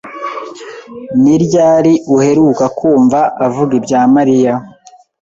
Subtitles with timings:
[1.21, 4.53] Ni ryari uheruka kumva avuga ibya Mariya?